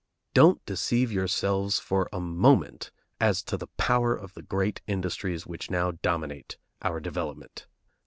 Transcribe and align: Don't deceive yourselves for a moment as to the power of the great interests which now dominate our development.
Don't 0.33 0.65
deceive 0.65 1.11
yourselves 1.11 1.77
for 1.77 2.09
a 2.11 2.19
moment 2.19 2.89
as 3.19 3.43
to 3.43 3.55
the 3.55 3.67
power 3.77 4.15
of 4.15 4.33
the 4.33 4.41
great 4.41 4.81
interests 4.87 5.45
which 5.45 5.69
now 5.69 5.91
dominate 5.91 6.57
our 6.81 6.99
development. 6.99 7.67